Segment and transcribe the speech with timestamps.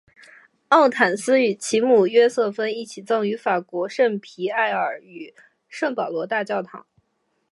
[0.69, 5.35] 奥坦丝与其母约瑟芬一起葬于法国圣皮埃尔与
[5.69, 6.87] 圣保罗大教堂。